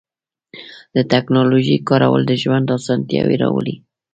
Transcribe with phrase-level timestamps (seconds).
[0.95, 3.75] د تکنالوژۍ کارول د ژوند آسانتیاوې راولي.